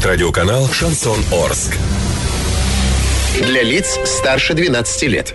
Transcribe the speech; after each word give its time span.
звучит 0.00 0.06
радиоканал 0.06 0.68
«Шансон 0.68 1.22
Орск». 1.32 1.76
Для 3.38 3.62
лиц 3.62 3.98
старше 4.04 4.54
12 4.54 5.02
лет. 5.04 5.34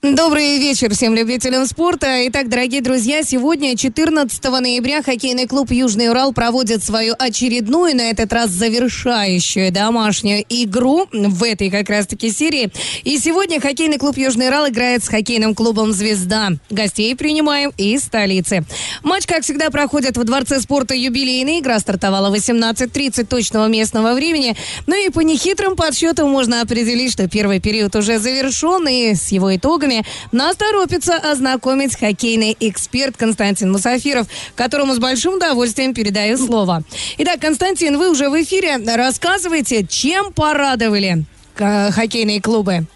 Добрый 0.00 0.58
вечер 0.58 0.94
всем 0.94 1.12
любителям 1.16 1.66
спорта. 1.66 2.28
Итак, 2.28 2.48
дорогие 2.48 2.80
друзья, 2.80 3.24
сегодня, 3.24 3.76
14 3.76 4.44
ноября, 4.44 5.02
хоккейный 5.02 5.48
клуб 5.48 5.72
«Южный 5.72 6.08
Урал» 6.08 6.32
проводит 6.32 6.84
свою 6.84 7.16
очередную, 7.18 7.96
на 7.96 8.10
этот 8.10 8.32
раз 8.32 8.50
завершающую 8.50 9.72
домашнюю 9.72 10.44
игру 10.48 11.08
в 11.10 11.42
этой 11.42 11.68
как 11.68 11.90
раз-таки 11.90 12.30
серии. 12.30 12.70
И 13.02 13.18
сегодня 13.18 13.60
хоккейный 13.60 13.98
клуб 13.98 14.16
«Южный 14.16 14.46
Урал» 14.46 14.68
играет 14.68 15.02
с 15.02 15.08
хоккейным 15.08 15.56
клубом 15.56 15.92
«Звезда». 15.92 16.50
Гостей 16.70 17.16
принимаем 17.16 17.72
из 17.76 18.04
столицы. 18.04 18.62
Матч, 19.02 19.26
как 19.26 19.42
всегда, 19.42 19.70
проходит 19.70 20.16
в 20.16 20.22
Дворце 20.22 20.60
спорта 20.60 20.94
«Юбилейный». 20.94 21.58
Игра 21.58 21.80
стартовала 21.80 22.32
18.30 22.32 23.26
точного 23.26 23.66
местного 23.66 24.14
времени. 24.14 24.54
Ну 24.86 24.94
и 24.94 25.10
по 25.10 25.22
нехитрым 25.22 25.74
подсчетам 25.74 26.30
можно 26.30 26.60
определить, 26.60 27.12
что 27.12 27.28
первый 27.28 27.58
период 27.58 27.96
уже 27.96 28.20
завершен, 28.20 28.86
и 28.86 29.14
с 29.16 29.32
его 29.32 29.56
итогами 29.56 29.87
итогами 29.88 30.04
нас 30.32 30.56
торопится 30.56 31.16
ознакомить 31.16 31.98
хоккейный 31.98 32.56
эксперт 32.60 33.16
Константин 33.16 33.72
Мусафиров, 33.72 34.26
которому 34.54 34.94
с 34.94 34.98
большим 34.98 35.34
удовольствием 35.34 35.94
передаю 35.94 36.36
слово. 36.36 36.82
Итак, 37.18 37.40
Константин, 37.40 37.98
вы 37.98 38.10
уже 38.10 38.28
в 38.28 38.40
эфире. 38.42 38.76
Рассказывайте, 38.96 39.86
чем 39.86 40.32
порадовали 40.32 41.24
э, 41.58 41.90
хоккейные 41.90 42.40
клубы? 42.40 42.86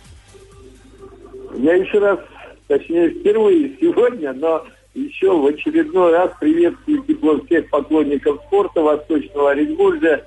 Я 1.56 1.74
еще 1.74 1.98
раз, 1.98 2.18
точнее, 2.66 3.10
впервые 3.10 3.76
сегодня, 3.80 4.32
но 4.32 4.64
еще 4.94 5.30
в 5.30 5.46
очередной 5.46 6.12
раз 6.12 6.30
приветствую 6.40 7.02
тепло 7.02 7.40
всех 7.44 7.68
поклонников 7.70 8.40
спорта 8.46 8.80
Восточного 8.80 9.50
Оренбурга, 9.52 10.24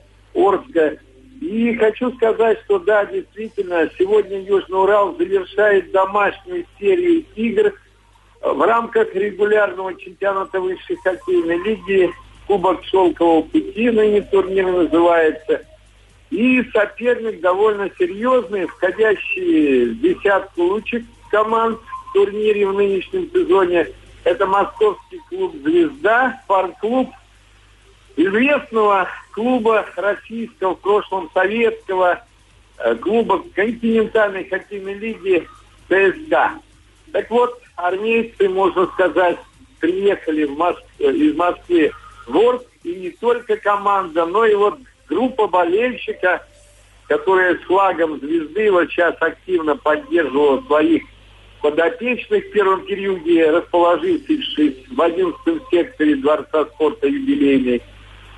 и 1.55 1.73
хочу 1.77 2.13
сказать, 2.15 2.59
что 2.65 2.79
да, 2.79 3.05
действительно, 3.05 3.89
сегодня 3.97 4.41
Южный 4.41 4.77
Урал 4.77 5.15
завершает 5.15 5.89
домашнюю 5.91 6.65
серию 6.77 7.23
игр 7.35 7.73
в 8.41 8.61
рамках 8.61 9.15
регулярного 9.15 9.95
чемпионата 9.95 10.59
высшей 10.59 10.97
хоккейной 10.97 11.57
лиги 11.59 12.11
Кубок 12.45 12.83
Шелкового 12.83 13.43
пути, 13.43 13.89
ныне 13.89 14.21
турнир 14.23 14.67
называется. 14.69 15.65
И 16.29 16.61
соперник 16.73 17.39
довольно 17.39 17.89
серьезный, 17.97 18.65
входящий 18.65 19.85
в 19.85 20.01
десятку 20.01 20.63
лучших 20.63 21.03
команд 21.31 21.79
в 22.09 22.13
турнире 22.13 22.67
в 22.67 22.73
нынешнем 22.73 23.29
сезоне. 23.31 23.87
Это 24.25 24.45
московский 24.45 25.21
клуб 25.29 25.55
«Звезда», 25.63 26.41
фан-клуб 26.49 27.11
известного 28.15 29.07
клуба 29.31 29.85
российского, 29.95 30.75
в 30.75 30.79
прошлом 30.79 31.29
советского, 31.33 32.23
э, 32.77 32.95
клуба 32.95 33.43
континентальной 33.53 34.45
хоккейной 34.45 34.93
лиги 34.95 35.47
ЦСКА. 35.89 36.59
Так 37.11 37.29
вот, 37.29 37.61
армейцы, 37.75 38.49
можно 38.49 38.87
сказать, 38.87 39.37
приехали 39.79 40.45
в 40.45 40.57
Моск... 40.57 40.81
Э, 40.99 41.11
из 41.11 41.35
Москвы 41.35 41.91
в 42.27 42.37
Орск, 42.37 42.65
и 42.83 42.95
не 42.95 43.09
только 43.11 43.57
команда, 43.57 44.25
но 44.25 44.45
и 44.45 44.55
вот 44.55 44.79
группа 45.07 45.47
болельщика, 45.47 46.45
которая 47.07 47.55
с 47.55 47.61
флагом 47.61 48.19
звезды 48.19 48.71
вот 48.71 48.89
сейчас 48.89 49.15
активно 49.19 49.75
поддерживала 49.75 50.61
своих 50.63 51.03
подопечных 51.61 52.45
в 52.45 52.51
первом 52.51 52.85
периоде, 52.85 53.49
расположившись 53.51 54.87
в 54.89 55.01
11 55.01 55.37
секторе 55.69 56.15
Дворца 56.15 56.65
спорта 56.65 57.07
юбилейный. 57.07 57.81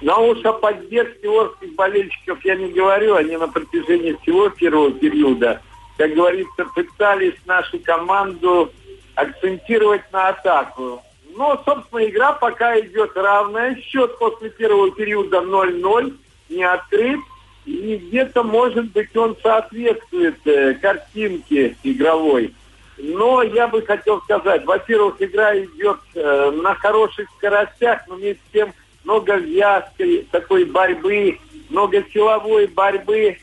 Но 0.01 0.27
уж 0.27 0.43
о 0.45 0.53
поддержке 0.53 1.27
орских 1.27 1.73
болельщиков 1.73 2.43
я 2.45 2.55
не 2.55 2.71
говорю, 2.71 3.15
они 3.15 3.35
на 3.35 3.47
протяжении 3.47 4.13
всего 4.21 4.49
первого 4.49 4.91
периода, 4.91 5.61
как 5.97 6.13
говорится, 6.13 6.65
пытались 6.75 7.33
нашу 7.45 7.79
команду 7.79 8.71
акцентировать 9.15 10.03
на 10.11 10.29
атаку. 10.29 11.01
Но, 11.35 11.61
собственно, 11.65 12.05
игра 12.05 12.33
пока 12.33 12.79
идет 12.79 13.15
равная. 13.15 13.75
Счет 13.81 14.17
после 14.17 14.49
первого 14.51 14.91
периода 14.91 15.37
0-0, 15.37 16.15
не 16.49 16.63
открыт. 16.63 17.19
И 17.65 17.97
где-то, 17.97 18.43
может 18.43 18.91
быть, 18.91 19.15
он 19.17 19.35
соответствует 19.43 20.35
э, 20.45 20.75
картинке 20.75 21.75
игровой. 21.83 22.53
Но 22.97 23.43
я 23.43 23.67
бы 23.67 23.81
хотел 23.81 24.21
сказать, 24.21 24.65
во-первых, 24.65 25.21
игра 25.21 25.57
идет 25.57 25.99
э, 26.15 26.51
на 26.51 26.73
хороших 26.75 27.27
скоростях, 27.37 28.07
но 28.07 28.15
вместе 28.15 28.41
с 28.47 28.51
тем 28.53 28.73
много 29.07 29.37
вязкой 29.37 30.27
такой 30.31 30.65
борьбы, 30.65 31.39
много 31.69 32.03
силовой 32.11 32.67
борьбы 32.67 33.37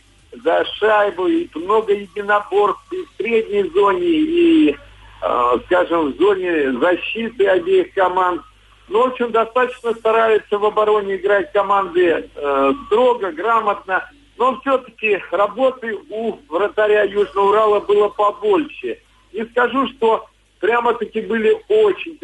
за 0.45 0.65
шайбу, 0.79 1.27
и 1.27 1.49
много 1.55 1.95
единоборств 1.95 2.93
и 2.93 3.05
в 3.05 3.09
средней 3.17 3.63
зоне, 3.71 4.07
и, 4.07 4.77
э, 5.23 5.59
скажем, 5.65 6.13
в 6.13 6.17
зоне 6.19 6.73
защиты 6.79 7.47
обеих 7.47 7.95
команд. 7.95 8.43
Ну, 8.89 9.05
в 9.05 9.13
общем, 9.13 9.31
достаточно 9.31 9.95
стараются 9.95 10.59
в 10.59 10.67
обороне 10.67 11.17
играть 11.17 11.51
команды 11.53 12.29
э, 12.35 12.73
строго, 12.87 13.33
грамотно. 13.33 14.07
Но 14.37 14.61
все-таки 14.61 15.19
работы 15.31 15.97
у 16.11 16.37
вратаря 16.49 17.05
Южного 17.05 17.49
Урала 17.49 17.81
было 17.81 18.09
побольше. 18.09 18.99
Не 19.33 19.47
скажу, 19.47 19.87
что 19.89 20.27
прямо-таки 20.61 21.23
были 21.23 21.57
очень 21.69 22.19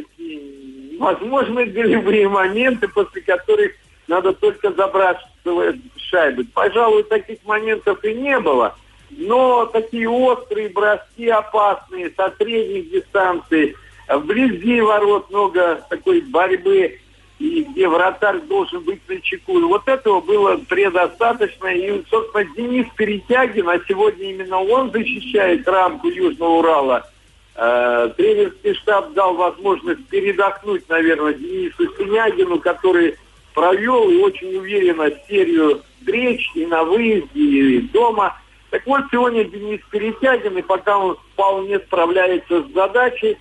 возможны 1.01 1.65
голевые 1.65 2.29
моменты, 2.29 2.87
после 2.87 3.23
которых 3.23 3.73
надо 4.07 4.35
только 4.35 4.71
забрасывать 4.71 5.81
шайбы. 5.97 6.45
Пожалуй, 6.53 7.05
таких 7.05 7.39
моментов 7.45 8.05
и 8.05 8.15
не 8.15 8.39
было. 8.39 8.77
Но 9.11 9.65
такие 9.67 10.09
острые 10.09 10.69
броски 10.69 11.29
опасные, 11.29 12.13
со 12.17 12.33
средних 12.39 12.91
дистанций, 12.91 13.75
вблизи 14.09 14.81
ворот 14.83 15.31
много 15.31 15.83
такой 15.89 16.21
борьбы, 16.21 16.99
и 17.39 17.63
где 17.65 17.89
вратарь 17.89 18.41
должен 18.41 18.83
быть 18.83 19.01
на 19.09 19.19
чеку. 19.23 19.59
И 19.59 19.63
вот 19.63 19.89
этого 19.89 20.21
было 20.21 20.59
предостаточно. 20.69 21.69
И, 21.69 22.03
собственно, 22.11 22.45
Денис 22.55 22.87
Перетягин, 22.95 23.71
а 23.71 23.81
сегодня 23.89 24.31
именно 24.31 24.61
он 24.61 24.93
защищает 24.93 25.67
рамку 25.67 26.09
Южного 26.09 26.59
Урала– 26.59 27.11
тренерский 27.61 28.73
штаб 28.75 29.13
дал 29.13 29.35
возможность 29.35 30.07
передохнуть, 30.07 30.89
наверное, 30.89 31.35
Денису 31.35 31.95
Синягину, 31.99 32.59
который 32.59 33.17
провел 33.53 34.09
и 34.09 34.17
очень 34.17 34.57
уверенно 34.57 35.11
серию 35.29 35.83
встреч 35.99 36.51
и 36.55 36.65
на 36.65 36.85
выезде, 36.85 37.29
и 37.35 37.81
дома. 37.89 38.35
Так 38.71 38.87
вот, 38.87 39.03
сегодня 39.11 39.45
Денис 39.45 39.81
Перетягин, 39.91 40.57
и 40.57 40.63
пока 40.63 40.97
он 40.97 41.19
вполне 41.33 41.79
справляется 41.81 42.63
с 42.63 42.73
задачей, 42.73 43.37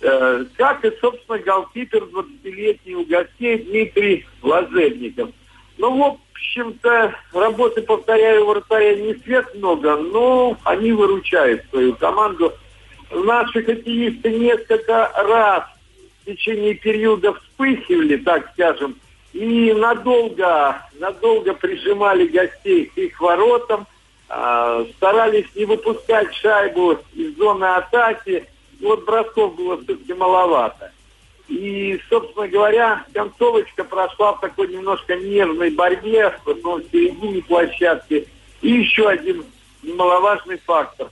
э, 0.00 0.44
как 0.56 0.84
и, 0.84 0.92
собственно, 1.00 1.38
голкипер 1.38 2.04
20-летний 2.04 2.94
у 2.94 3.04
гостей 3.04 3.58
Дмитрий 3.58 4.26
Лазельников. 4.42 5.30
Ну, 5.78 5.96
в 5.98 6.18
общем-то, 6.34 7.16
работы, 7.32 7.82
повторяю, 7.82 8.46
вратаря 8.46 8.94
не 8.94 9.14
свет 9.14 9.52
много, 9.56 9.96
но 9.96 10.56
они 10.62 10.92
выручают 10.92 11.64
свою 11.70 11.96
команду– 11.96 12.52
наши 13.10 13.62
хоккеисты 13.62 14.30
несколько 14.30 15.10
раз 15.14 15.64
в 16.22 16.26
течение 16.26 16.74
периода 16.74 17.34
вспыхивали, 17.34 18.16
так 18.16 18.50
скажем, 18.52 18.96
и 19.32 19.72
надолго, 19.72 20.82
надолго 20.98 21.54
прижимали 21.54 22.26
гостей 22.26 22.86
к 22.86 22.96
их 22.96 23.20
воротам, 23.20 23.86
э, 24.28 24.86
старались 24.96 25.46
не 25.54 25.66
выпускать 25.66 26.34
шайбу 26.34 26.98
из 27.14 27.36
зоны 27.36 27.64
атаки. 27.64 28.46
Вот 28.80 29.04
бросков 29.04 29.54
было 29.56 29.76
все-таки 29.82 30.14
маловато. 30.14 30.90
И, 31.48 32.00
собственно 32.08 32.48
говоря, 32.48 33.04
концовочка 33.12 33.84
прошла 33.84 34.32
в 34.32 34.40
такой 34.40 34.68
немножко 34.68 35.16
нервной 35.16 35.70
борьбе, 35.70 36.36
в 36.44 36.82
середине 36.90 37.42
площадки. 37.42 38.26
И 38.62 38.70
еще 38.70 39.08
один 39.08 39.44
немаловажный 39.82 40.58
фактор. 40.64 41.10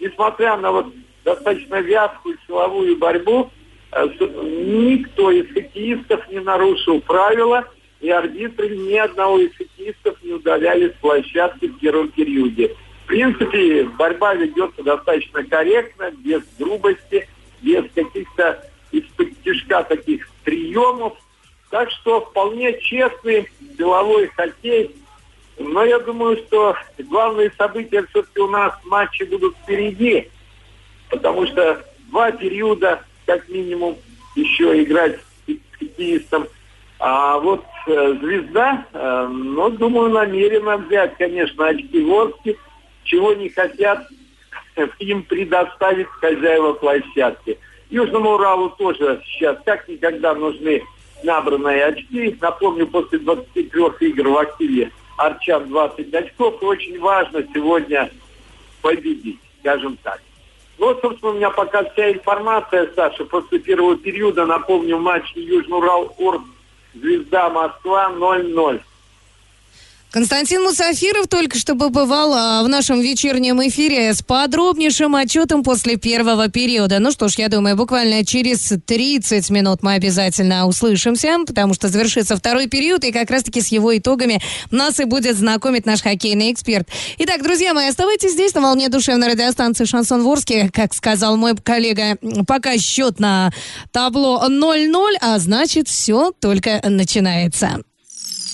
Несмотря 0.00 0.56
на 0.56 0.72
вот 0.72 0.86
достаточно 1.24 1.80
вязкую 1.80 2.36
силовую 2.46 2.96
борьбу. 2.96 3.50
Э, 3.92 4.06
никто 4.06 5.30
из 5.30 5.52
хоккеистов 5.52 6.28
не 6.28 6.40
нарушил 6.40 7.00
правила, 7.00 7.64
и 8.00 8.10
арбитры 8.10 8.68
ни 8.76 8.96
одного 8.96 9.38
из 9.38 9.54
хоккеистов 9.56 10.22
не 10.22 10.32
удаляли 10.32 10.90
с 10.90 11.00
площадки 11.00 11.66
в 11.66 11.78
первом 11.78 12.08
периоде. 12.08 12.76
В 13.04 13.06
принципе, 13.06 13.84
борьба 13.98 14.34
ведется 14.34 14.82
достаточно 14.82 15.44
корректно, 15.44 16.10
без 16.18 16.42
грубости, 16.58 17.28
без 17.62 17.84
каких-то 17.94 18.64
из-под 18.92 19.28
тяжка 19.42 19.82
таких 19.84 20.28
приемов. 20.44 21.14
Так 21.70 21.90
что 21.90 22.20
вполне 22.20 22.78
честный 22.80 23.48
деловой 23.60 24.28
хоккей. 24.28 24.94
Но 25.58 25.84
я 25.84 25.98
думаю, 25.98 26.36
что 26.46 26.76
главные 26.98 27.52
события 27.56 28.04
все-таки 28.10 28.40
у 28.40 28.48
нас 28.48 28.72
матчи 28.84 29.22
будут 29.24 29.56
впереди. 29.58 30.30
Потому 31.14 31.46
что 31.46 31.84
два 32.10 32.32
периода, 32.32 33.00
как 33.24 33.48
минимум, 33.48 33.96
еще 34.34 34.82
играть 34.82 35.20
с 35.46 35.78
хоккеистом. 35.78 36.48
А 36.98 37.38
вот 37.38 37.64
э, 37.86 38.16
звезда, 38.20 38.84
э, 38.92 39.28
ну, 39.30 39.70
думаю, 39.70 40.10
намерена 40.10 40.76
взять, 40.76 41.16
конечно, 41.16 41.68
очки 41.68 42.02
Ворски, 42.02 42.58
чего 43.04 43.32
не 43.34 43.48
хотят 43.48 44.08
им 44.98 45.22
предоставить 45.22 46.08
хозяева 46.08 46.72
площадки. 46.72 47.58
Южному 47.90 48.32
Уралу 48.32 48.70
тоже 48.70 49.22
сейчас 49.24 49.58
как 49.64 49.86
никогда 49.86 50.34
нужны 50.34 50.82
набранные 51.22 51.84
очки. 51.84 52.36
Напомню, 52.40 52.88
после 52.88 53.20
23 53.20 53.70
игр 54.08 54.28
в 54.28 54.38
активе 54.38 54.90
Арчан 55.16 55.68
20 55.68 56.12
очков. 56.12 56.60
Очень 56.60 56.98
важно 56.98 57.46
сегодня 57.54 58.10
победить, 58.82 59.38
скажем 59.60 59.96
так. 60.02 60.20
Вот, 60.78 61.00
собственно, 61.00 61.32
у 61.32 61.34
меня 61.36 61.50
пока 61.50 61.84
вся 61.84 62.12
информация, 62.12 62.90
Саша. 62.94 63.24
После 63.24 63.58
первого 63.58 63.96
периода, 63.96 64.44
напомню, 64.44 64.98
матч 64.98 65.32
Южный 65.34 65.78
Урал 65.78 66.14
Орг 66.18 66.42
Звезда 66.94 67.50
Москва 67.50 68.10
0-0. 68.12 68.80
Константин 70.14 70.62
Мусафиров 70.62 71.26
только 71.26 71.58
что 71.58 71.74
побывал 71.74 72.32
а, 72.34 72.62
в 72.62 72.68
нашем 72.68 73.00
вечернем 73.00 73.60
эфире 73.66 74.14
с 74.14 74.22
подробнейшим 74.22 75.16
отчетом 75.16 75.64
после 75.64 75.96
первого 75.96 76.46
периода. 76.46 77.00
Ну 77.00 77.10
что 77.10 77.26
ж, 77.26 77.34
я 77.38 77.48
думаю, 77.48 77.74
буквально 77.74 78.24
через 78.24 78.74
30 78.86 79.50
минут 79.50 79.82
мы 79.82 79.94
обязательно 79.94 80.68
услышимся, 80.68 81.38
потому 81.44 81.74
что 81.74 81.88
завершится 81.88 82.36
второй 82.36 82.68
период, 82.68 83.02
и 83.02 83.10
как 83.10 83.28
раз-таки 83.28 83.60
с 83.60 83.72
его 83.72 83.98
итогами 83.98 84.40
нас 84.70 85.00
и 85.00 85.04
будет 85.04 85.36
знакомить 85.36 85.84
наш 85.84 86.00
хоккейный 86.00 86.52
эксперт. 86.52 86.88
Итак, 87.18 87.42
друзья 87.42 87.74
мои, 87.74 87.88
оставайтесь 87.88 88.34
здесь 88.34 88.54
на 88.54 88.60
волне 88.60 88.88
душевной 88.88 89.32
радиостанции 89.32 89.84
«Шансон 89.84 90.22
Ворске». 90.22 90.70
Как 90.72 90.94
сказал 90.94 91.36
мой 91.36 91.56
коллега, 91.56 92.18
пока 92.46 92.78
счет 92.78 93.18
на 93.18 93.50
табло 93.90 94.46
0-0, 94.48 95.16
а 95.20 95.40
значит, 95.40 95.88
все 95.88 96.30
только 96.38 96.80
начинается. 96.88 97.80